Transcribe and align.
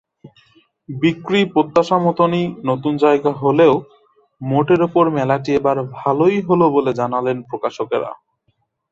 বিক্রি 0.89 1.41
প্রত্যাশামতোইনতুন 1.53 2.93
জায়গা 3.03 3.31
হলেও 3.41 3.73
মোটের 4.41 4.81
ওপর 4.87 5.05
মেলাটি 5.17 5.51
এবার 5.59 5.77
ভালোই 5.99 6.37
হলো 6.47 6.65
বলে 6.75 6.91
জানালেন 6.99 7.37
প্রকাশকেরা। 7.49 8.11